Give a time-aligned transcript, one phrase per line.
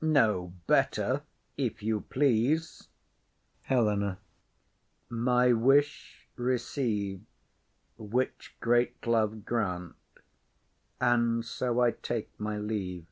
[0.00, 1.20] No better,
[1.58, 2.88] if you please.
[3.64, 4.18] HELENA.
[5.10, 7.20] My wish receive,
[7.98, 9.94] Which great Love grant;
[11.02, 13.04] and so I take my leave.